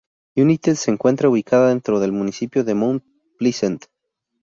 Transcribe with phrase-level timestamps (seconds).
[0.35, 3.03] United se encuentra ubicada dentro del municipio de Mount
[3.37, 3.85] Pleasant.